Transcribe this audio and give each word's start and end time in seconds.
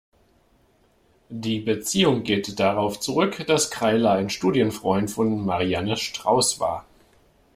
Die 1.29 1.59
Beziehung 1.59 2.23
geht 2.23 2.59
darauf 2.59 2.99
zurück, 2.99 3.45
dass 3.45 3.69
Kreile 3.69 4.09
ein 4.09 4.31
Studienfreund 4.31 5.11
von 5.11 5.45
Marianne 5.45 5.95
Strauß 5.95 6.59
war. 6.59 6.87